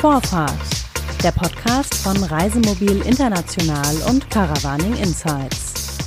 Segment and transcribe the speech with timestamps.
[0.00, 0.52] Vorfahrt,
[1.24, 5.98] der Podcast von Reisemobil International und Caravaning Insights.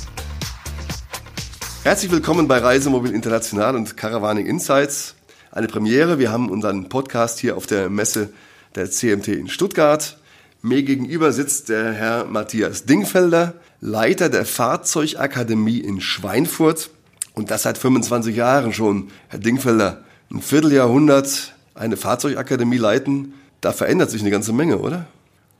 [1.82, 5.14] Herzlich willkommen bei Reisemobil International und Caravaning Insights.
[5.50, 6.18] Eine Premiere.
[6.18, 8.30] Wir haben unseren Podcast hier auf der Messe
[8.76, 10.16] der CMT in Stuttgart.
[10.62, 13.52] Mir gegenüber sitzt der Herr Matthias Dingfelder,
[13.82, 16.88] Leiter der Fahrzeugakademie in Schweinfurt.
[17.34, 19.10] Und das seit 25 Jahren schon.
[19.28, 20.02] Herr Dingfelder,
[20.32, 25.06] ein Vierteljahrhundert eine Fahrzeugakademie leiten, da verändert sich eine ganze Menge, oder?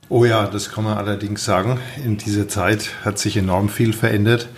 [0.09, 1.79] Oh ja, das kann man allerdings sagen.
[2.03, 4.49] In dieser Zeit hat sich enorm viel verändert.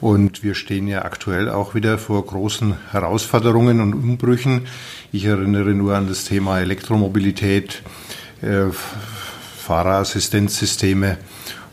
[0.00, 4.66] Und wir stehen ja aktuell auch wieder vor großen Herausforderungen und Umbrüchen.
[5.12, 7.82] Ich erinnere nur an das Thema Elektromobilität,
[8.42, 8.64] äh,
[9.58, 11.18] Fahrerassistenzsysteme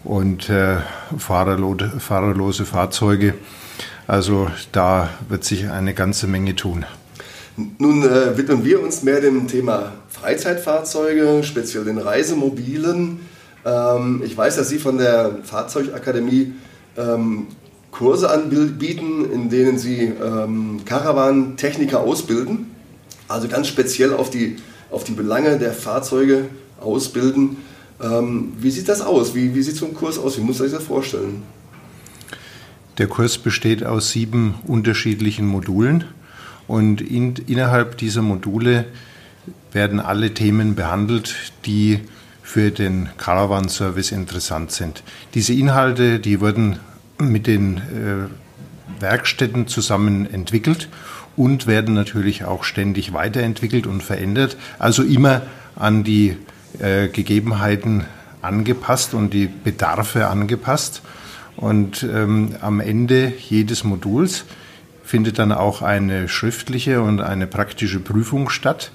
[0.03, 0.77] und äh,
[1.17, 3.33] fahrerlose, fahrerlose Fahrzeuge.
[4.07, 6.85] Also da wird sich eine ganze Menge tun.
[7.55, 13.19] Nun äh, widmen wir uns mehr dem Thema Freizeitfahrzeuge, speziell den Reisemobilen.
[13.63, 16.53] Ähm, ich weiß, dass Sie von der Fahrzeugakademie
[16.97, 17.47] ähm,
[17.91, 22.71] Kurse anbieten, in denen Sie ähm, Caravan-Techniker ausbilden,
[23.27, 24.55] also ganz speziell auf die,
[24.89, 26.45] auf die Belange der Fahrzeuge
[26.81, 27.57] ausbilden.
[28.01, 29.35] Ähm, wie sieht das aus?
[29.35, 30.39] Wie, wie sieht so ein Kurs aus?
[30.39, 31.43] Wie muss man sich das vorstellen?
[32.97, 36.05] Der Kurs besteht aus sieben unterschiedlichen Modulen
[36.67, 38.85] und in, innerhalb dieser Module
[39.71, 41.99] werden alle Themen behandelt, die
[42.41, 45.03] für den Caravan-Service interessant sind.
[45.33, 46.79] Diese Inhalte, die wurden
[47.17, 50.89] mit den äh, Werkstätten zusammen entwickelt
[51.35, 55.41] und werden natürlich auch ständig weiterentwickelt und verändert, also immer
[55.75, 56.37] an die
[56.79, 58.05] äh, Gegebenheiten
[58.41, 61.01] angepasst und die Bedarfe angepasst.
[61.55, 64.45] Und ähm, am Ende jedes Moduls
[65.03, 68.91] findet dann auch eine schriftliche und eine praktische Prüfung statt.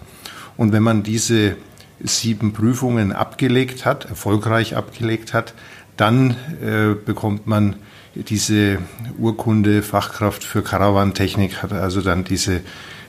[0.56, 1.56] Und wenn man diese
[2.00, 5.55] sieben Prüfungen abgelegt hat, erfolgreich abgelegt hat,
[5.97, 7.77] dann äh, bekommt man
[8.15, 8.78] diese
[9.19, 12.61] Urkunde Fachkraft für Karawantechnik, hat also dann diese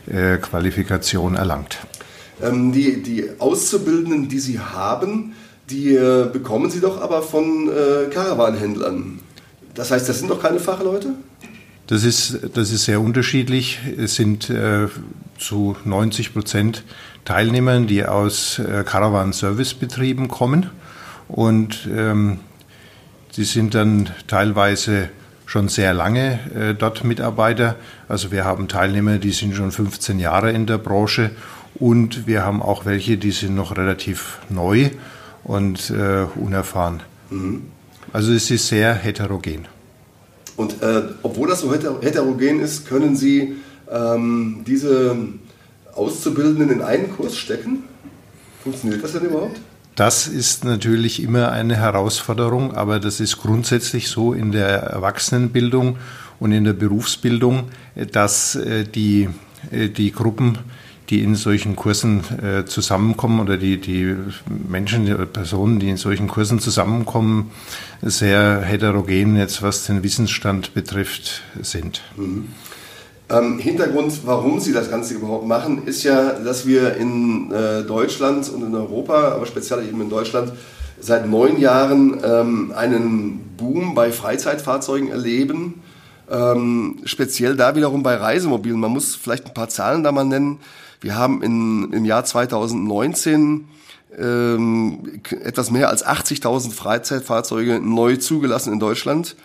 [0.08, 1.78] äh, Qualifikation erlangt.
[2.42, 5.34] Ähm, die, die Auszubildenden, die Sie haben,
[5.70, 9.20] die äh, bekommen Sie doch aber von äh, Karawanhändlern.
[9.74, 11.14] Das heißt, das sind doch keine Fachleute?
[11.90, 13.80] Das ist, das ist sehr unterschiedlich.
[13.98, 14.90] Es sind äh,
[15.40, 16.84] zu 90 Prozent
[17.26, 20.70] Teilnehmer, die aus äh, Caravan-Service-Betrieben kommen.
[21.28, 22.42] Und ähm,
[23.36, 25.10] die sind dann teilweise
[25.48, 27.76] schon sehr lange äh, dort Mitarbeiter.
[28.08, 31.32] Also wir haben Teilnehmer, die sind schon 15 Jahre in der Branche
[31.74, 34.92] und wir haben auch welche, die sind noch relativ neu
[35.44, 37.02] und äh, unerfahren.
[37.32, 37.64] Mhm.
[38.14, 39.68] Also es ist sehr heterogen.
[40.60, 43.56] Und äh, obwohl das so heterogen ist, können Sie
[43.90, 45.16] ähm, diese
[45.96, 47.84] Auszubildenden in einen Kurs stecken?
[48.62, 49.58] Funktioniert das denn überhaupt?
[49.96, 55.96] Das ist natürlich immer eine Herausforderung, aber das ist grundsätzlich so in der Erwachsenenbildung
[56.42, 57.70] und in der Berufsbildung,
[58.12, 59.30] dass äh, die,
[59.72, 60.58] äh, die Gruppen
[61.10, 64.16] die in solchen Kursen äh, zusammenkommen oder die, die
[64.70, 67.52] Menschen, die Personen, die in solchen Kursen zusammenkommen,
[68.02, 72.02] sehr heterogen jetzt, was den Wissensstand betrifft, sind.
[72.16, 72.50] Mhm.
[73.32, 78.50] Ähm, Hintergrund, warum Sie das Ganze überhaupt machen, ist ja, dass wir in äh, Deutschland
[78.50, 80.52] und in Europa, aber speziell eben in Deutschland,
[81.00, 85.82] seit neun Jahren ähm, einen Boom bei Freizeitfahrzeugen erleben.
[86.30, 88.80] Ähm, speziell da wiederum bei Reisemobilen.
[88.80, 90.60] Man muss vielleicht ein paar Zahlen da mal nennen.
[91.02, 93.68] Wir haben in, im Jahr 2019
[94.18, 99.36] ähm, etwas mehr als 80.000 Freizeitfahrzeuge neu zugelassen in Deutschland.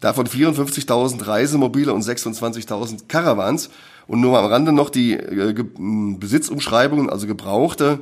[0.00, 3.70] Davon 54.000 Reisemobile und 26.000 Caravans.
[4.06, 8.00] Und nur am Rande noch die äh, Besitzumschreibungen, also Gebrauchte.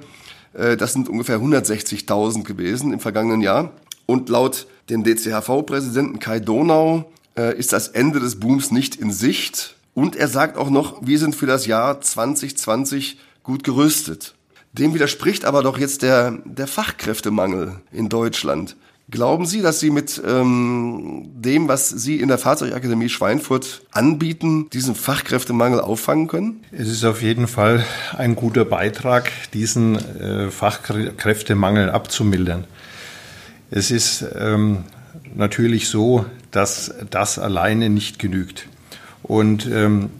[0.55, 3.71] Äh, das sind ungefähr 160.000 gewesen im vergangenen Jahr.
[4.07, 9.77] Und laut dem DCHV-Präsidenten Kai Donau äh, ist das Ende des Booms nicht in Sicht.
[9.95, 14.35] Und er sagt auch noch, wir sind für das Jahr 2020 gut gerüstet.
[14.73, 18.77] Dem widerspricht aber doch jetzt der, der Fachkräftemangel in Deutschland.
[19.11, 24.95] Glauben Sie, dass Sie mit ähm, dem, was Sie in der Fahrzeugakademie Schweinfurt anbieten, diesen
[24.95, 26.65] Fachkräftemangel auffangen können?
[26.71, 27.85] Es ist auf jeden Fall
[28.17, 32.65] ein guter Beitrag, diesen äh, Fachkräftemangel abzumildern.
[33.71, 34.85] Es ist ähm,
[35.35, 38.67] natürlich so, dass das alleine nicht genügt.
[39.23, 40.11] Und ähm,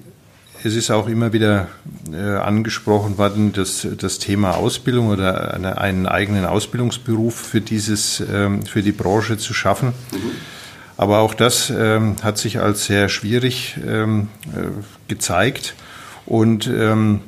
[0.65, 1.69] es ist auch immer wieder
[2.13, 8.65] äh, angesprochen worden, dass das Thema Ausbildung oder eine, einen eigenen Ausbildungsberuf für dieses, ähm,
[8.65, 9.89] für die Branche zu schaffen.
[9.89, 10.19] Mhm.
[10.97, 14.69] Aber auch das ähm, hat sich als sehr schwierig ähm, äh,
[15.09, 15.75] gezeigt.
[16.27, 17.21] Und ähm,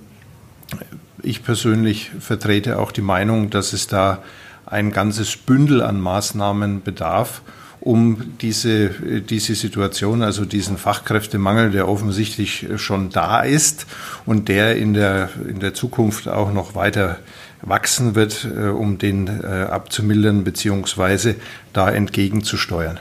[1.23, 4.23] ich persönlich vertrete auch die Meinung, dass es da
[4.67, 7.43] ein ganzes Bündel an Maßnahmen bedarf,
[7.85, 8.89] um diese,
[9.21, 13.87] diese Situation, also diesen Fachkräftemangel, der offensichtlich schon da ist
[14.25, 17.19] und der in der, in der Zukunft auch noch weiter
[17.61, 21.37] wachsen wird, äh, um den äh, abzumildern beziehungsweise
[21.73, 22.99] da entgegenzusteuern.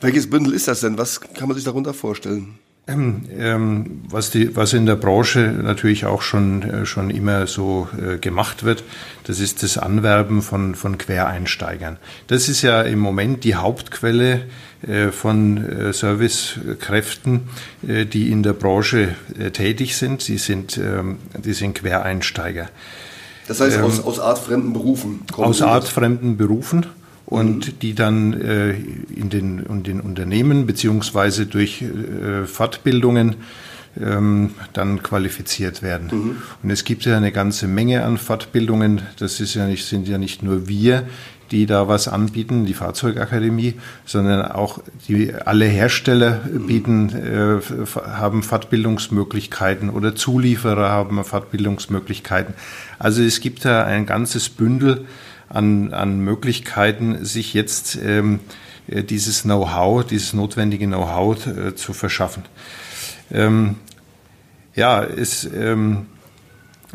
[0.00, 0.98] Welches Bündel ist das denn?
[0.98, 2.58] Was kann man sich darunter vorstellen?
[2.88, 7.86] Ähm, ähm, was, die, was in der Branche natürlich auch schon, äh, schon immer so
[8.00, 8.82] äh, gemacht wird,
[9.24, 11.98] das ist das Anwerben von, von Quereinsteigern.
[12.28, 14.46] Das ist ja im Moment die Hauptquelle
[14.80, 17.50] äh, von äh, Servicekräften,
[17.86, 20.22] äh, die in der Branche äh, tätig sind.
[20.22, 22.70] Sie sind, ähm, die sind Quereinsteiger.
[23.48, 26.86] Das heißt, aus, ähm, aus artfremden Berufen Aus artfremden Berufen
[27.28, 33.36] und die dann äh, in, den, in den Unternehmen beziehungsweise durch äh, Fortbildungen
[34.00, 36.08] ähm, dann qualifiziert werden.
[36.10, 36.36] Mhm.
[36.62, 39.02] Und es gibt ja eine ganze Menge an Fortbildungen.
[39.18, 41.06] Das ist ja nicht, sind ja nicht nur wir,
[41.50, 43.74] die da was anbieten, die Fahrzeugakademie,
[44.06, 46.66] sondern auch die, alle Hersteller mhm.
[46.66, 52.54] bieten, äh, haben Fortbildungsmöglichkeiten oder Zulieferer haben Fortbildungsmöglichkeiten.
[52.98, 55.04] Also es gibt da ein ganzes Bündel
[55.48, 58.40] an, an Möglichkeiten, sich jetzt ähm,
[58.86, 62.44] äh, dieses Know-how, dieses notwendige Know-how äh, zu verschaffen.
[63.30, 63.76] Ähm,
[64.74, 66.06] ja, es, ähm,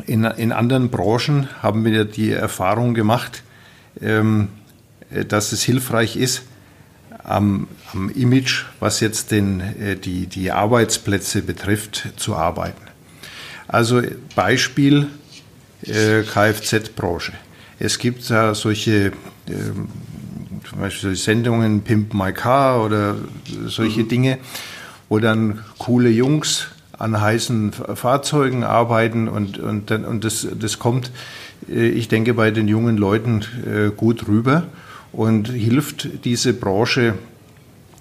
[0.06, 3.42] in, in anderen Branchen haben wir die Erfahrung gemacht,
[4.00, 4.48] ähm,
[5.10, 6.42] äh, dass es hilfreich ist,
[7.22, 12.82] am, am Image, was jetzt den, äh, die, die Arbeitsplätze betrifft, zu arbeiten.
[13.66, 14.02] Also
[14.34, 15.08] Beispiel
[15.82, 17.32] äh, Kfz-Branche.
[17.78, 19.12] Es gibt da solche
[19.48, 19.88] ähm,
[20.68, 23.16] zum Beispiel Sendungen Pimp My Car oder
[23.66, 24.08] solche mhm.
[24.08, 24.38] Dinge,
[25.08, 26.68] wo dann coole Jungs
[26.98, 31.10] an heißen Fahrzeugen arbeiten und, und, dann, und das, das kommt,
[31.68, 34.64] äh, ich denke, bei den jungen Leuten äh, gut rüber
[35.12, 37.14] und hilft diese Branche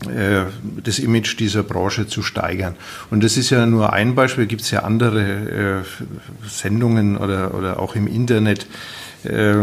[0.07, 0.43] äh,
[0.83, 2.75] das Image dieser Branche zu steigern.
[3.09, 5.83] Und das ist ja nur ein Beispiel, gibt es ja andere
[6.47, 8.67] Sendungen oder, oder auch im Internet,
[9.25, 9.55] äh,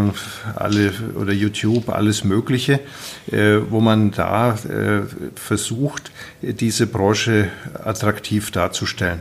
[0.54, 2.80] alle oder YouTube, alles Mögliche,
[3.30, 5.02] äh, wo man da äh,
[5.34, 6.10] versucht,
[6.42, 7.48] diese Branche
[7.82, 9.20] attraktiv darzustellen.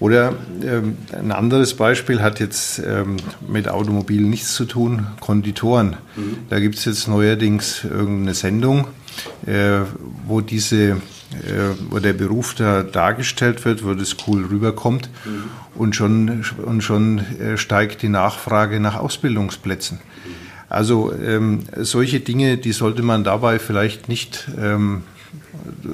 [0.00, 3.16] Oder ähm, ein anderes Beispiel hat jetzt ähm,
[3.46, 5.96] mit Automobil nichts zu tun, Konditoren.
[6.16, 6.38] Mhm.
[6.50, 8.88] Da gibt es jetzt neuerdings irgendeine Sendung,
[10.26, 10.96] wo diese
[11.42, 15.44] äh, wo der Beruf da dargestellt wird, wo das cool rüberkommt mhm.
[15.74, 19.98] und schon, und schon äh, steigt die Nachfrage nach Ausbildungsplätzen.
[20.68, 25.02] Also ähm, solche Dinge, die sollte man dabei vielleicht nicht ähm,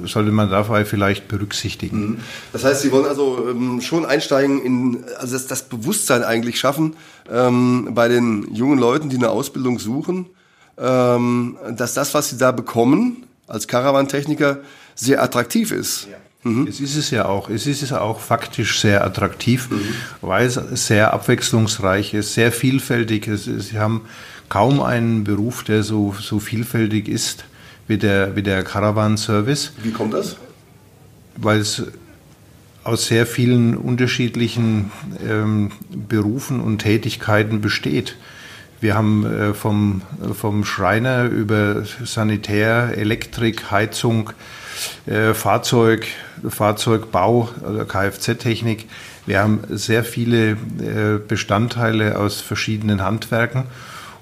[0.05, 2.01] sollte man dabei vielleicht berücksichtigen.
[2.01, 2.17] Mhm.
[2.53, 6.95] Das heißt, Sie wollen also ähm, schon einsteigen in, also das, das Bewusstsein eigentlich schaffen
[7.29, 10.27] ähm, bei den jungen Leuten, die eine Ausbildung suchen,
[10.77, 14.59] ähm, dass das, was sie da bekommen als Karawantechniker,
[14.95, 16.07] sehr attraktiv ist.
[16.09, 16.17] Ja.
[16.43, 16.67] Mhm.
[16.67, 17.49] Es ist es ja auch.
[17.49, 19.81] Es ist es auch faktisch sehr attraktiv, mhm.
[20.21, 23.45] weil es sehr abwechslungsreich ist, sehr vielfältig ist.
[23.45, 24.01] Sie haben
[24.49, 27.45] kaum einen Beruf, der so, so vielfältig ist
[27.87, 29.73] wie der, wie der Caravan-Service.
[29.83, 30.37] Wie kommt das?
[31.37, 31.83] Weil es
[32.83, 34.91] aus sehr vielen unterschiedlichen
[35.27, 38.15] ähm, Berufen und Tätigkeiten besteht.
[38.81, 40.01] Wir haben äh, vom,
[40.33, 44.31] vom Schreiner über Sanitär, Elektrik, Heizung,
[45.05, 46.07] äh, Fahrzeug,
[46.49, 48.89] Fahrzeugbau, also Kfz-Technik.
[49.27, 53.65] Wir haben sehr viele äh, Bestandteile aus verschiedenen Handwerken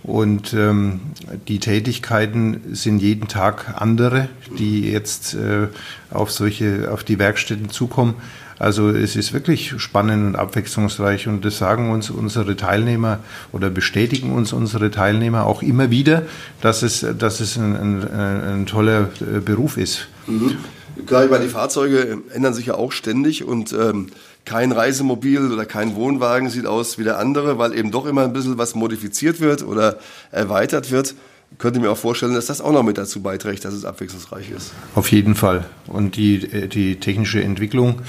[0.03, 0.99] und ähm,
[1.47, 5.67] die Tätigkeiten sind jeden Tag andere, die jetzt äh,
[6.11, 8.15] auf solche, auf die Werkstätten zukommen.
[8.59, 13.19] Also es ist wirklich spannend und abwechslungsreich und das sagen uns unsere Teilnehmer
[13.53, 16.23] oder bestätigen uns unsere Teilnehmer auch immer wieder,
[16.61, 20.07] dass es, dass es ein, ein, ein toller äh, Beruf ist.
[20.27, 20.57] Mhm.
[21.05, 24.07] Klar, ich meine, die Fahrzeuge ändern sich ja auch ständig und ähm,
[24.43, 28.33] kein Reisemobil oder kein Wohnwagen sieht aus wie der andere, weil eben doch immer ein
[28.33, 29.99] bisschen was modifiziert wird oder
[30.31, 31.15] erweitert wird.
[31.51, 34.51] Ich könnte mir auch vorstellen, dass das auch noch mit dazu beiträgt, dass es abwechslungsreich
[34.51, 34.71] ist.
[34.95, 35.65] Auf jeden Fall.
[35.87, 38.01] Und die, die technische Entwicklung,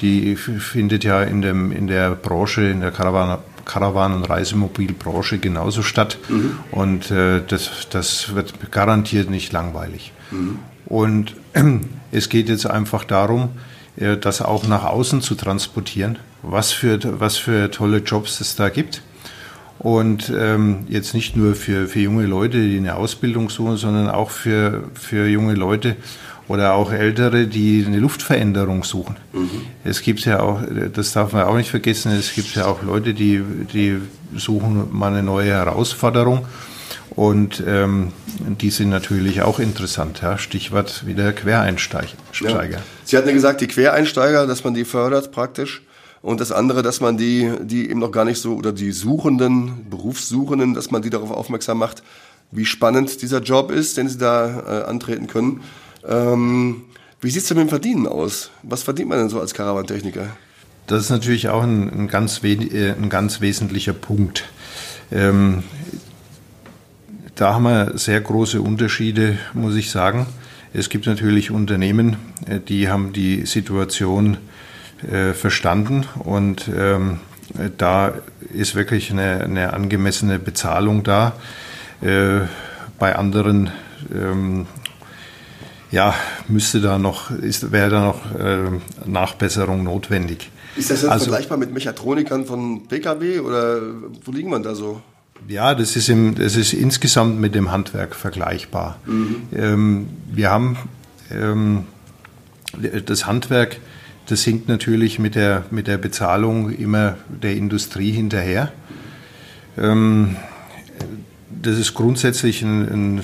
[0.00, 5.82] die findet ja in, dem, in der Branche, in der Karawan, Karawan- und Reisemobilbranche genauso
[5.82, 6.18] statt.
[6.28, 6.58] Mhm.
[6.70, 10.12] Und äh, das, das wird garantiert nicht langweilig.
[10.30, 10.58] Mhm.
[10.86, 11.34] Und
[12.12, 13.50] es geht jetzt einfach darum,
[13.96, 18.68] äh, das auch nach außen zu transportieren, was für, was für tolle Jobs es da
[18.68, 19.02] gibt.
[19.78, 24.30] Und ähm, jetzt nicht nur für, für junge Leute, die eine Ausbildung suchen, sondern auch
[24.30, 25.94] für, für junge Leute
[26.48, 29.16] oder auch Ältere, die eine Luftveränderung suchen.
[29.32, 29.50] Mhm.
[29.84, 30.60] Es gibt ja auch,
[30.92, 33.98] das darf man auch nicht vergessen, es gibt ja auch Leute, die, die
[34.34, 36.46] suchen mal eine neue Herausforderung.
[37.10, 40.20] Und ähm, die sind natürlich auch interessant.
[40.22, 40.38] Ja?
[40.38, 42.12] Stichwort wieder Quereinsteiger.
[42.40, 42.62] Ja.
[43.04, 45.82] Sie hatten ja gesagt, die Quereinsteiger, dass man die fördert praktisch.
[46.22, 49.88] Und das andere, dass man die, die eben noch gar nicht so, oder die Suchenden,
[49.90, 52.02] Berufssuchenden, dass man die darauf aufmerksam macht,
[52.50, 55.60] wie spannend dieser Job ist, den sie da äh, antreten können.
[56.08, 56.82] Ähm,
[57.20, 58.50] wie sieht es denn mit dem Verdienen aus?
[58.62, 60.36] Was verdient man denn so als Karawantechniker?
[60.86, 64.44] Das ist natürlich auch ein, ein, ganz, äh, ein ganz, wesentlicher Punkt.
[65.12, 65.62] Ähm,
[67.34, 70.26] da haben wir sehr große Unterschiede, muss ich sagen.
[70.72, 74.38] Es gibt natürlich Unternehmen, äh, die haben die Situation
[75.10, 77.20] äh, verstanden und ähm,
[77.76, 78.14] da
[78.52, 81.34] ist wirklich eine, eine angemessene Bezahlung da.
[82.00, 82.40] Äh,
[82.98, 83.70] bei anderen
[84.12, 84.66] ähm,
[85.90, 86.14] ja,
[86.48, 88.70] müsste da noch, ist, wäre da noch äh,
[89.06, 90.50] Nachbesserung notwendig.
[90.76, 93.80] Ist das jetzt also, vergleichbar mit Mechatronikern von Pkw oder
[94.24, 95.02] wo liegen man da so?
[95.46, 98.98] Ja, das ist, im, das ist insgesamt mit dem Handwerk vergleichbar.
[99.06, 99.42] Mhm.
[99.54, 100.76] Ähm, wir haben
[101.30, 101.84] ähm,
[103.06, 103.78] das Handwerk,
[104.26, 108.72] das hinkt natürlich mit der, mit der Bezahlung immer der Industrie hinterher.
[109.78, 110.36] Ähm,
[111.50, 113.22] das ist grundsätzlich ein, ein,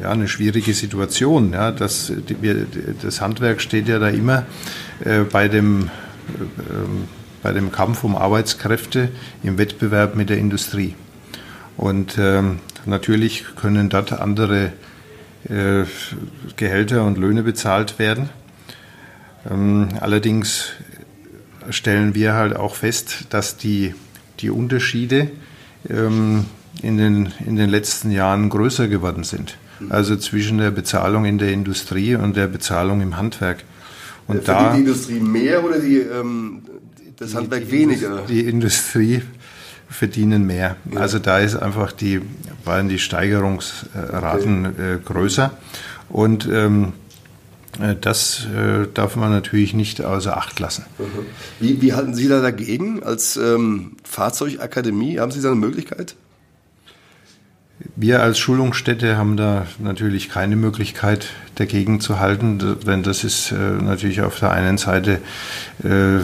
[0.00, 1.52] ja, eine schwierige Situation.
[1.52, 2.66] Ja, das, wir,
[3.02, 4.46] das Handwerk steht ja da immer
[5.04, 5.90] äh, bei dem
[6.28, 6.62] äh,
[7.44, 9.10] bei dem Kampf um Arbeitskräfte
[9.42, 10.94] im Wettbewerb mit der Industrie.
[11.76, 14.72] Und ähm, natürlich können dort andere
[15.50, 15.84] äh,
[16.56, 18.30] Gehälter und Löhne bezahlt werden.
[19.48, 20.70] Ähm, allerdings
[21.68, 23.94] stellen wir halt auch fest, dass die,
[24.40, 25.30] die Unterschiede
[25.90, 26.46] ähm,
[26.80, 29.58] in, den, in den letzten Jahren größer geworden sind.
[29.88, 33.64] Also zwischen der Bezahlung in der Industrie und der Bezahlung im Handwerk.
[34.26, 36.62] Und Verdient da, die Industrie mehr oder die, ähm,
[37.16, 38.22] das Handwerk die, weniger.
[38.28, 39.22] Die Industrie
[39.88, 40.76] verdienen mehr.
[40.92, 41.00] Ja.
[41.00, 42.20] Also da ist einfach die,
[42.64, 44.94] waren die Steigerungsraten okay.
[44.94, 45.52] äh, größer.
[46.08, 46.92] Und ähm,
[47.80, 50.84] äh, das äh, darf man natürlich nicht außer Acht lassen.
[50.98, 51.26] Mhm.
[51.60, 55.18] Wie, wie halten Sie da dagegen als ähm, Fahrzeugakademie?
[55.18, 56.16] Haben Sie da eine Möglichkeit?
[57.96, 63.56] Wir als Schulungsstätte haben da natürlich keine Möglichkeit dagegen zu halten, denn das ist äh,
[63.56, 65.20] natürlich auf der einen Seite
[65.82, 66.20] äh,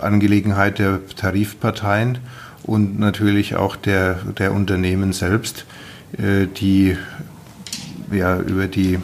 [0.00, 2.18] Angelegenheit der Tarifparteien
[2.62, 5.66] und natürlich auch der, der Unternehmen selbst,
[6.18, 6.96] äh, die
[8.10, 8.98] ja, über, die,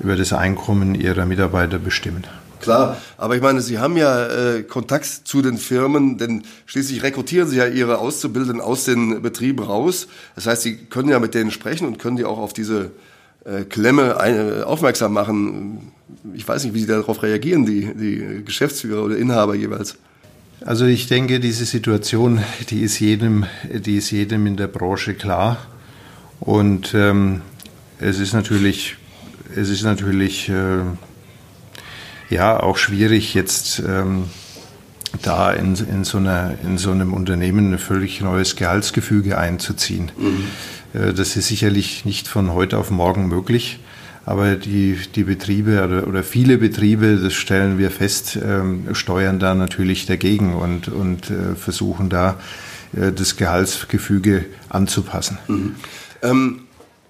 [0.00, 2.24] über das Einkommen ihrer Mitarbeiter bestimmen.
[2.62, 7.48] Klar, aber ich meine, Sie haben ja äh, Kontakt zu den Firmen, denn schließlich rekrutieren
[7.48, 10.06] Sie ja Ihre Auszubildenden aus den Betrieben raus.
[10.36, 12.92] Das heißt, Sie können ja mit denen sprechen und können die auch auf diese
[13.44, 15.92] äh, Klemme ein, äh, aufmerksam machen.
[16.34, 19.96] Ich weiß nicht, wie Sie darauf reagieren, die, die Geschäftsführer oder Inhaber jeweils.
[20.64, 22.40] Also ich denke, diese Situation,
[22.70, 25.58] die ist jedem, die ist jedem in der Branche klar.
[26.38, 27.42] Und ähm,
[27.98, 28.96] es ist natürlich,
[29.56, 30.82] es ist natürlich äh,
[32.32, 34.24] ja auch schwierig jetzt ähm,
[35.20, 40.10] da in, in, so einer, in so einem Unternehmen ein völlig neues Gehaltsgefüge einzuziehen.
[40.16, 40.44] Mhm.
[40.94, 43.80] Äh, das ist sicherlich nicht von heute auf morgen möglich.
[44.24, 49.54] Aber die, die Betriebe oder, oder viele Betriebe, das stellen wir fest, ähm, steuern da
[49.54, 52.38] natürlich dagegen und, und äh, versuchen da
[52.96, 55.38] äh, das Gehaltsgefüge anzupassen.
[55.48, 55.74] Mhm.
[56.22, 56.60] Ähm,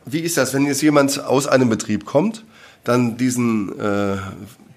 [0.06, 2.44] wie ist das, wenn jetzt jemand aus einem Betrieb kommt,
[2.82, 4.16] dann diesen äh,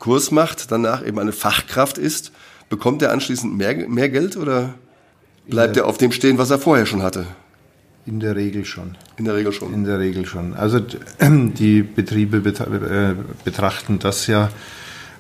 [0.05, 2.31] Kurs macht, danach eben eine Fachkraft ist,
[2.69, 4.75] bekommt er anschließend mehr, mehr Geld oder
[5.49, 7.25] bleibt er auf dem stehen, was er vorher schon hatte?
[8.05, 8.97] In der Regel schon.
[9.17, 9.73] In der Regel schon.
[9.73, 10.53] In der Regel schon.
[10.53, 10.79] Also
[11.19, 14.49] die Betriebe äh, betrachten das ja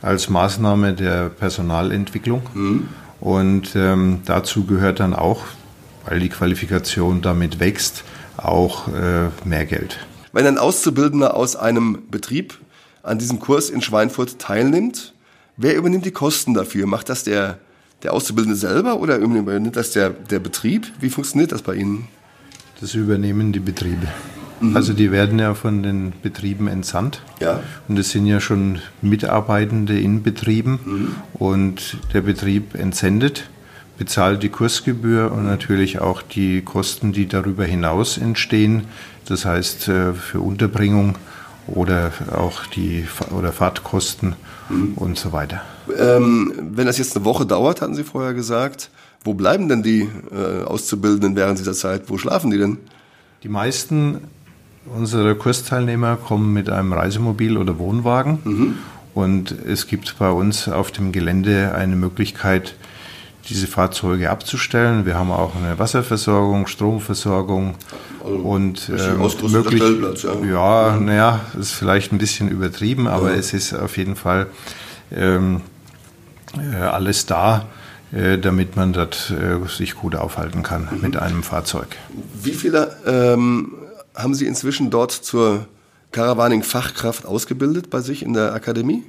[0.03, 2.43] als Maßnahme der Personalentwicklung.
[2.53, 2.87] Mhm.
[3.19, 5.45] Und ähm, dazu gehört dann auch,
[6.05, 8.03] weil die Qualifikation damit wächst,
[8.37, 9.97] auch äh, mehr Geld.
[10.31, 12.59] Wenn ein Auszubildender aus einem Betrieb
[13.05, 15.13] an diesem Kurs in Schweinfurt teilnimmt,
[15.57, 16.87] wer übernimmt die Kosten dafür?
[16.87, 17.59] Macht das der,
[18.03, 20.91] der Auszubildende selber oder übernimmt das der, der Betrieb?
[20.99, 22.07] Wie funktioniert das bei Ihnen?
[22.81, 24.07] Das übernehmen die Betriebe.
[24.59, 24.75] Mhm.
[24.75, 27.21] Also die werden ja von den Betrieben entsandt.
[27.39, 27.61] Ja.
[27.87, 30.79] Und es sind ja schon Mitarbeitende in Betrieben.
[30.83, 31.15] Mhm.
[31.33, 33.49] Und der Betrieb entsendet,
[33.97, 38.85] bezahlt die Kursgebühr und natürlich auch die Kosten, die darüber hinaus entstehen.
[39.25, 41.17] Das heißt äh, für Unterbringung
[41.67, 44.35] oder auch die oder Fahrtkosten
[44.69, 44.93] mhm.
[44.95, 45.61] und so weiter.
[45.97, 48.89] Ähm, wenn das jetzt eine Woche dauert, hatten Sie vorher gesagt,
[49.23, 52.03] wo bleiben denn die äh, Auszubildenden während dieser Zeit?
[52.07, 52.77] Wo schlafen die denn?
[53.43, 54.21] Die meisten
[54.85, 58.39] unsere Kursteilnehmer kommen mit einem Reisemobil oder Wohnwagen.
[58.43, 58.77] Mhm.
[59.13, 62.75] Und es gibt bei uns auf dem Gelände eine Möglichkeit,
[63.49, 65.05] diese Fahrzeuge abzustellen.
[65.05, 67.75] Wir haben auch eine Wasserversorgung, Stromversorgung
[68.23, 69.83] also und ähm, möglich,
[70.23, 73.37] ja, ja naja, ist vielleicht ein bisschen übertrieben, aber ja.
[73.37, 74.47] es ist auf jeden Fall
[75.11, 75.61] ähm,
[76.57, 77.67] äh, alles da,
[78.11, 81.01] äh, damit man dort äh, sich gut aufhalten kann mhm.
[81.01, 81.87] mit einem Fahrzeug.
[82.41, 83.73] Wie viele ähm,
[84.15, 85.67] haben Sie inzwischen dort zur
[86.11, 89.03] Caravaning-Fachkraft ausgebildet bei sich in der Akademie?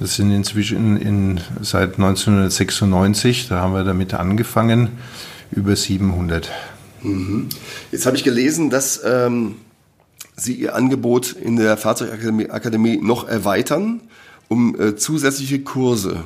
[0.00, 4.90] Das sind inzwischen in, seit 1996, da haben wir damit angefangen,
[5.50, 6.50] über 700.
[7.02, 7.48] Mhm.
[7.90, 9.56] Jetzt habe ich gelesen, dass ähm,
[10.36, 14.02] Sie Ihr Angebot in der Fahrzeugakademie Akademie noch erweitern
[14.48, 16.24] um äh, zusätzliche Kurse.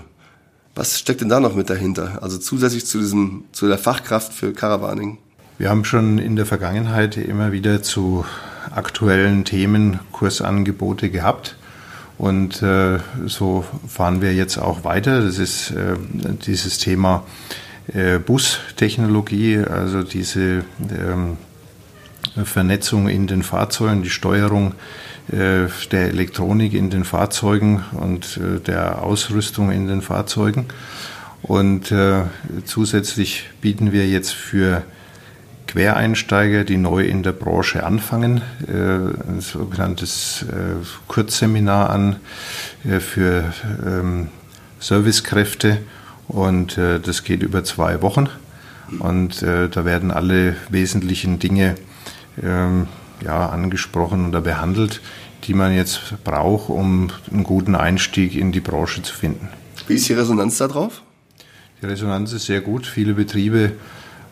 [0.75, 2.23] Was steckt denn da noch mit dahinter?
[2.23, 5.19] Also zusätzlich zu diesem, zu der Fachkraft für Caravaning?
[5.59, 8.25] Wir haben schon in der Vergangenheit immer wieder zu
[8.75, 11.57] aktuellen Themen Kursangebote gehabt.
[12.19, 15.23] Und äh, so fahren wir jetzt auch weiter.
[15.23, 15.97] Das ist äh,
[16.47, 17.25] dieses Thema
[17.92, 21.37] äh, Bustechnologie, also diese ähm,
[22.45, 24.75] Vernetzung in den Fahrzeugen, die Steuerung
[25.31, 30.66] äh, der Elektronik in den Fahrzeugen und äh, der Ausrüstung in den Fahrzeugen.
[31.42, 32.23] Und äh,
[32.64, 34.85] zusätzlich bieten wir jetzt für
[35.73, 42.17] Quereinsteiger, die neu in der Branche anfangen, äh, ein sogenanntes äh, Kurzseminar an
[42.85, 44.29] äh, für ähm,
[44.81, 45.79] Servicekräfte
[46.29, 48.29] und das geht über zwei Wochen
[48.99, 51.76] und da werden alle wesentlichen Dinge
[52.43, 52.88] ähm,
[53.23, 55.02] ja, angesprochen oder behandelt,
[55.45, 59.50] die man jetzt braucht, um einen guten Einstieg in die Branche zu finden.
[59.87, 61.02] Wie ist die Resonanz darauf?
[61.81, 62.85] Die Resonanz ist sehr gut.
[62.85, 63.73] Viele Betriebe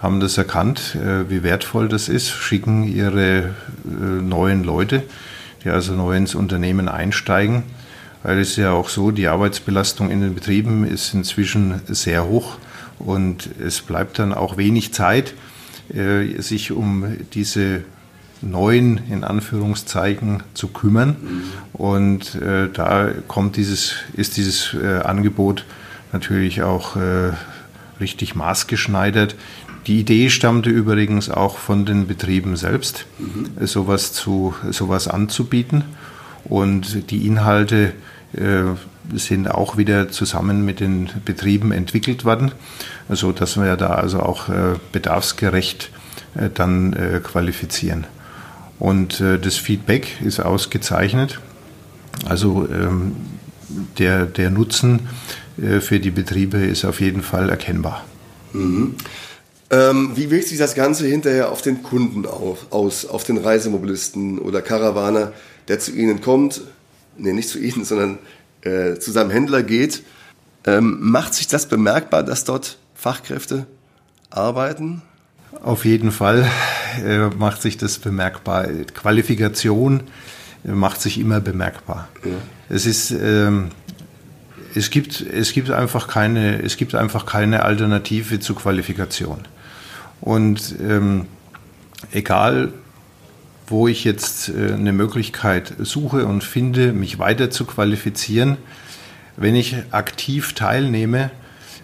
[0.00, 5.02] haben das erkannt, äh, wie wertvoll das ist, schicken ihre äh, neuen Leute,
[5.62, 7.64] die also neu ins Unternehmen einsteigen.
[8.22, 12.56] Weil es ist ja auch so, die Arbeitsbelastung in den Betrieben ist inzwischen sehr hoch
[12.98, 15.34] und es bleibt dann auch wenig Zeit,
[15.94, 17.82] äh, sich um diese
[18.42, 21.16] neuen, in Anführungszeichen, zu kümmern.
[21.74, 25.66] Und da kommt dieses, ist dieses Angebot
[26.10, 26.96] natürlich auch
[28.00, 29.36] richtig maßgeschneidert.
[29.86, 33.66] Die Idee stammte übrigens auch von den Betrieben selbst, mhm.
[33.66, 35.84] sowas, zu, sowas anzubieten.
[36.44, 37.92] Und die Inhalte
[38.34, 38.62] äh,
[39.14, 42.52] sind auch wieder zusammen mit den Betrieben entwickelt worden,
[43.08, 45.90] so dass wir da also auch äh, bedarfsgerecht
[46.34, 48.06] äh, dann äh, qualifizieren.
[48.78, 51.40] Und äh, das Feedback ist ausgezeichnet.
[52.26, 53.16] Also ähm,
[53.98, 55.08] der, der Nutzen
[55.60, 58.04] äh, für die Betriebe ist auf jeden Fall erkennbar.
[58.52, 58.94] Mhm.
[59.70, 64.38] Ähm, wie wirkt sich das Ganze hinterher auf den Kunden auf, aus, auf den Reisemobilisten
[64.38, 65.32] oder Karawaner,
[65.68, 66.62] der zu Ihnen kommt,
[67.16, 68.18] nee, nicht zu Ihnen, sondern
[68.62, 70.02] äh, zu seinem Händler geht?
[70.66, 73.66] Ähm, macht sich das bemerkbar, dass dort Fachkräfte
[74.28, 75.02] arbeiten?
[75.62, 76.48] Auf jeden Fall
[77.04, 78.66] äh, macht sich das bemerkbar.
[78.94, 80.02] Qualifikation
[80.64, 82.08] äh, macht sich immer bemerkbar.
[82.24, 82.32] Ja.
[82.68, 83.70] Es ist ähm,
[84.74, 89.40] es gibt, es gibt einfach keine, es gibt einfach keine Alternative zur Qualifikation.
[90.20, 91.26] Und ähm,
[92.12, 92.72] egal,
[93.66, 98.56] wo ich jetzt äh, eine Möglichkeit suche und finde, mich weiter zu qualifizieren,
[99.36, 101.30] wenn ich aktiv teilnehme,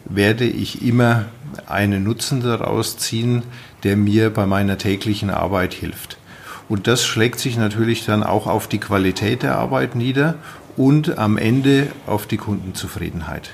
[0.05, 1.27] werde ich immer
[1.67, 3.43] einen Nutzen daraus ziehen,
[3.83, 6.19] der mir bei meiner täglichen Arbeit hilft.
[6.69, 10.35] Und das schlägt sich natürlich dann auch auf die Qualität der Arbeit nieder
[10.77, 13.51] und am Ende auf die Kundenzufriedenheit.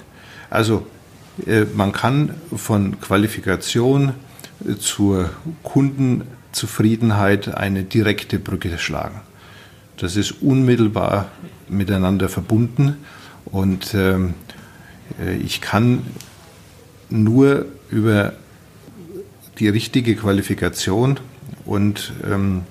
[0.51, 0.87] Also
[1.47, 4.15] äh, man kann von Qualifikation
[4.79, 5.31] zur
[5.63, 9.21] Kundenzufriedenheit eine direkte Brücke schlagen.
[9.97, 11.31] Das ist unmittelbar
[11.69, 12.97] miteinander verbunden
[13.45, 14.35] und ähm,
[15.21, 16.03] äh, ich kann
[17.11, 18.33] nur über
[19.59, 21.21] die richtige Qualifikation
[21.65, 22.63] und ähm,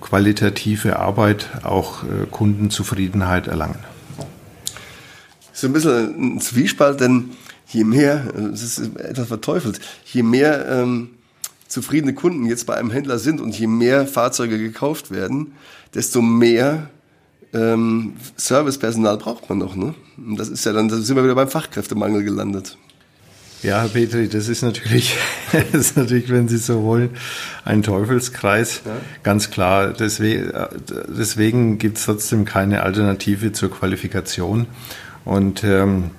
[0.00, 3.78] qualitative Arbeit auch äh, Kundenzufriedenheit erlangen.
[5.52, 7.30] So ein bisschen ein Zwiespalt, denn
[7.66, 11.10] je mehr, es ist etwas verteufelt, je mehr ähm,
[11.68, 15.52] zufriedene Kunden jetzt bei einem Händler sind und je mehr Fahrzeuge gekauft werden,
[15.94, 16.90] desto mehr
[17.52, 19.76] ähm, Servicepersonal braucht man noch.
[19.76, 19.94] Ne?
[20.16, 22.76] Und das ist ja dann, da sind wir wieder beim Fachkräftemangel gelandet.
[23.62, 25.16] Ja, Herr Petri, das ist natürlich,
[25.52, 27.10] das ist natürlich, wenn Sie so wollen,
[27.64, 28.82] ein Teufelskreis.
[28.84, 28.92] Ja.
[29.22, 29.92] Ganz klar.
[29.92, 30.52] Deswegen,
[31.08, 34.66] deswegen gibt es trotzdem keine Alternative zur Qualifikation.
[35.24, 36.10] Und ähm,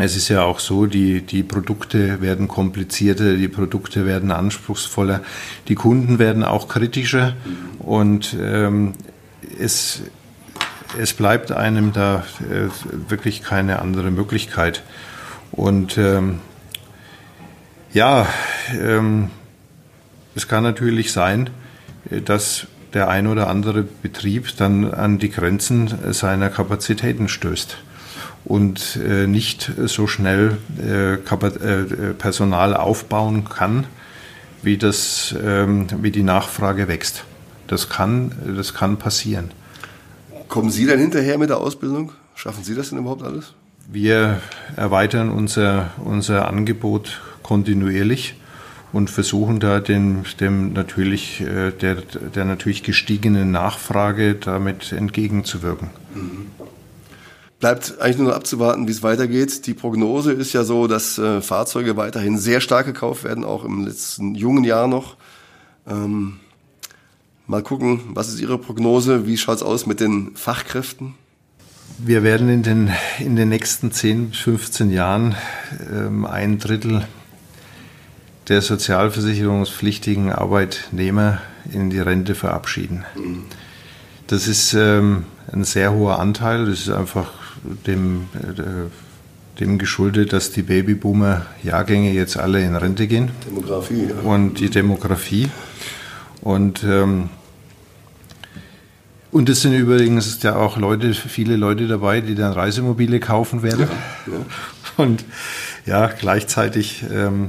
[0.00, 5.22] es ist ja auch so, die, die Produkte werden komplizierter, die Produkte werden anspruchsvoller,
[5.68, 7.34] die Kunden werden auch kritischer
[7.78, 8.92] und ähm,
[9.58, 10.02] es,
[10.98, 12.68] es bleibt einem da äh,
[13.08, 14.82] wirklich keine andere Möglichkeit.
[15.52, 16.38] Und ähm,
[17.92, 18.26] ja,
[18.72, 19.30] ähm,
[20.34, 21.50] es kann natürlich sein,
[22.10, 27.76] äh, dass der ein oder andere Betrieb dann an die Grenzen seiner Kapazitäten stößt
[28.44, 33.86] und äh, nicht so schnell äh, äh, Personal aufbauen kann,
[34.62, 37.24] wie, das, ähm, wie die Nachfrage wächst.
[37.66, 39.52] Das kann, das kann passieren.
[40.48, 42.12] Kommen Sie dann hinterher mit der Ausbildung?
[42.34, 43.54] Schaffen Sie das denn überhaupt alles?
[43.86, 44.40] Wir
[44.76, 48.34] erweitern unser, unser Angebot kontinuierlich
[48.92, 51.44] und versuchen da dem, dem natürlich,
[51.80, 55.90] der, der natürlich gestiegenen Nachfrage damit entgegenzuwirken.
[56.14, 56.46] Mhm.
[57.60, 59.66] Bleibt eigentlich nur noch abzuwarten, wie es weitergeht.
[59.66, 63.84] Die Prognose ist ja so, dass äh, Fahrzeuge weiterhin sehr stark gekauft werden, auch im
[63.84, 65.16] letzten jungen Jahr noch.
[65.86, 66.40] Ähm,
[67.46, 69.26] mal gucken, was ist Ihre Prognose?
[69.26, 71.14] Wie schaut es aus mit den Fachkräften?
[71.98, 75.34] Wir werden in den, in den nächsten 10 bis 15 Jahren
[75.92, 77.06] ähm, ein Drittel
[78.48, 83.04] der sozialversicherungspflichtigen Arbeitnehmer in die Rente verabschieden.
[83.14, 83.42] Mhm.
[84.28, 86.64] Das ist ähm, ein sehr hoher Anteil.
[86.64, 87.39] Das ist einfach
[87.86, 93.30] dem, äh, dem geschuldet, dass die Babyboomer-Jahrgänge jetzt alle in Rente gehen.
[93.46, 94.28] Demografie, ja.
[94.28, 95.48] Und die Demografie.
[96.40, 97.28] Und, ähm,
[99.30, 103.88] und es sind übrigens ja auch Leute, viele Leute dabei, die dann Reisemobile kaufen werden.
[104.26, 104.44] Ja, ja.
[104.96, 105.24] Und
[105.86, 107.48] ja, gleichzeitig ähm,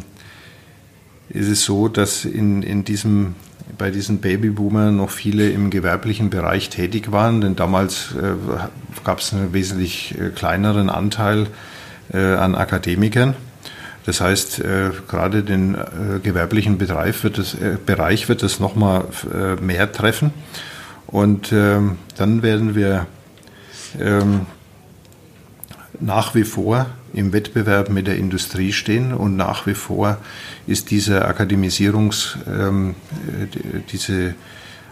[1.30, 3.36] ist es so, dass in, in diesem
[3.78, 8.34] bei diesen Babyboomern noch viele im gewerblichen Bereich tätig waren, denn damals äh,
[9.04, 11.48] gab es einen wesentlich äh, kleineren Anteil
[12.14, 13.36] äh, an Akademikern.
[14.06, 19.06] Das heißt, äh, gerade den äh, gewerblichen Bereich wird das, äh, Bereich wird das nochmal
[19.62, 20.34] mehr treffen.
[21.08, 23.06] Und ähm, dann werden wir
[24.00, 24.46] ähm,
[26.00, 30.18] nach wie vor im Wettbewerb mit der Industrie stehen und nach wie vor
[30.68, 32.96] ist diese Akademisierungs, ähm,
[33.92, 34.36] diese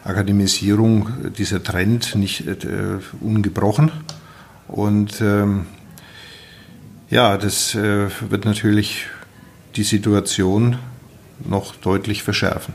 [0.03, 3.91] Akademisierung, dieser Trend nicht äh, ungebrochen.
[4.67, 5.65] Und ähm,
[7.09, 9.07] ja, das äh, wird natürlich
[9.75, 10.77] die Situation
[11.43, 12.73] noch deutlich verschärfen.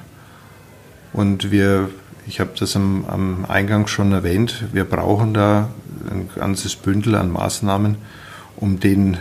[1.12, 1.90] Und wir,
[2.26, 5.70] ich habe das am, am Eingang schon erwähnt, wir brauchen da
[6.10, 7.96] ein ganzes Bündel an Maßnahmen,
[8.56, 9.16] um, den,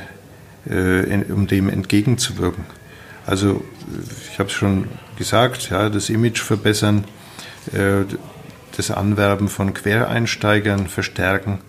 [0.69, 2.65] äh, um dem entgegenzuwirken.
[3.25, 3.63] Also
[4.31, 7.05] ich habe es schon gesagt, ja, das Image verbessern,
[7.71, 8.05] äh,
[8.75, 11.59] das Anwerben von Quereinsteigern verstärken,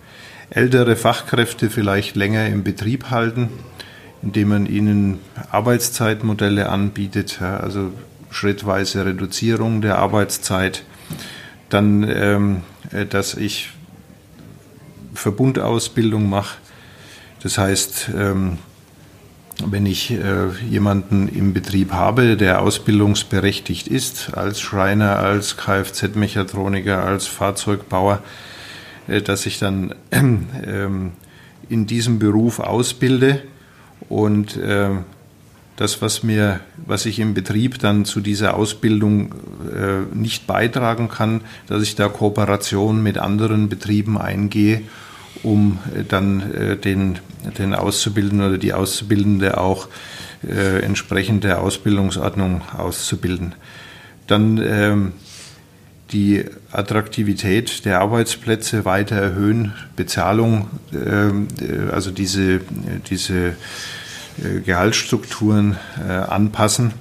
[0.49, 3.49] ältere Fachkräfte vielleicht länger im Betrieb halten,
[4.21, 5.19] indem man ihnen
[5.51, 7.91] Arbeitszeitmodelle anbietet, also
[8.31, 10.83] schrittweise Reduzierung der Arbeitszeit,
[11.69, 13.69] dann, ähm, äh, dass ich
[15.13, 16.57] Verbundausbildung mache,
[17.41, 18.57] das heißt, ähm,
[19.63, 27.27] wenn ich äh, jemanden im Betrieb habe, der ausbildungsberechtigt ist, als Schreiner, als Kfz-Mechatroniker, als
[27.27, 28.21] Fahrzeugbauer,
[29.07, 31.13] äh, dass ich dann ähm,
[31.69, 33.41] in diesem Beruf ausbilde
[34.09, 34.89] und äh,
[35.77, 39.35] das, was mir, was ich im Betrieb dann zu dieser Ausbildung
[40.13, 44.83] nicht beitragen kann, dass ich da Kooperation mit anderen Betrieben eingehe
[45.45, 47.19] um äh, dann äh, den,
[47.57, 49.87] den Auszubildenden oder die Auszubildende auch
[50.47, 53.55] äh, entsprechend der Ausbildungsordnung auszubilden.
[54.27, 55.13] Dann ähm,
[56.11, 62.61] die Attraktivität der Arbeitsplätze weiter erhöhen, Bezahlung, ähm, äh, also diese,
[63.09, 63.55] diese
[64.65, 65.77] Gehaltsstrukturen
[66.27, 66.91] anpassen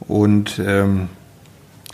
[0.00, 1.08] und ähm,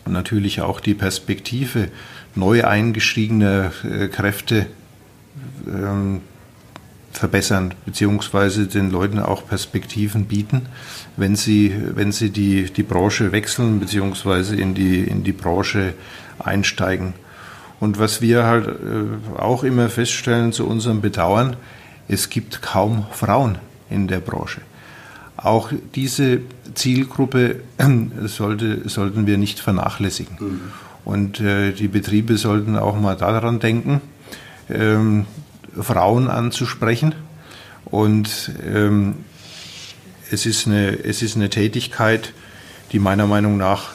[0.06, 1.88] natürlich auch die Perspektive
[2.34, 3.72] neu eingestiegener
[4.10, 4.68] Kräfte
[5.66, 6.20] ähm,
[7.12, 10.66] verbessern, beziehungsweise den Leuten auch Perspektiven bieten,
[11.16, 15.94] wenn sie, wenn sie die, die Branche wechseln, beziehungsweise in die, in die Branche
[16.38, 17.14] einsteigen.
[17.80, 21.56] Und was wir halt äh, auch immer feststellen zu unserem Bedauern,
[22.08, 24.60] es gibt kaum Frauen in der Branche.
[25.36, 26.40] Auch diese
[26.74, 27.86] Zielgruppe äh,
[28.26, 30.36] sollte, sollten wir nicht vernachlässigen.
[30.38, 30.60] Mhm.
[31.04, 34.02] Und äh, die Betriebe sollten auch mal daran denken,
[34.68, 35.24] ähm,
[35.78, 37.14] Frauen anzusprechen.
[37.84, 39.16] Und ähm,
[40.30, 42.32] es, ist eine, es ist eine Tätigkeit,
[42.92, 43.90] die meiner Meinung nach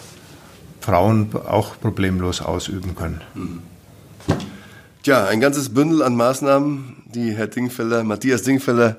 [0.81, 3.21] Frauen auch problemlos ausüben können.
[5.03, 8.97] Tja, ein ganzes Bündel an Maßnahmen, die Herr Dingfeller, Matthias Dingfeller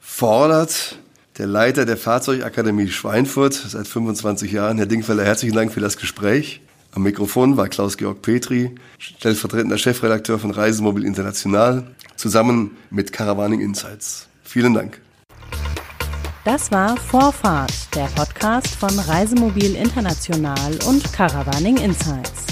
[0.00, 0.98] fordert
[1.38, 4.78] der Leiter der Fahrzeugakademie Schweinfurt seit 25 Jahren.
[4.78, 6.60] Herr Dingfeller, herzlichen Dank für das Gespräch.
[6.96, 14.28] Am Mikrofon war Klaus-Georg Petri, stellvertretender Chefredakteur von Reisemobil International, zusammen mit Caravaning Insights.
[14.42, 14.98] Vielen Dank.
[16.46, 22.45] Das war Vorfahrt, der Podcast von Reisemobil International und Caravaning Insights.